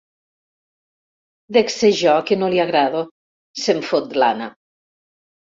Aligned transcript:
Dec 1.57 1.69
ser 1.75 1.91
jo, 1.99 2.15
que 2.31 2.37
no 2.45 2.49
li 2.55 2.63
agrado 2.65 3.05
—se'n 3.11 3.85
fot 3.91 4.21
l'Anna—. 4.23 4.53